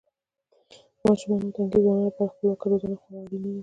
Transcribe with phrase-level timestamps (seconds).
[1.05, 3.59] ماشومانو او تنکیو ځوانانو لپاره خپلواکه روزنه خورا اړینه ده.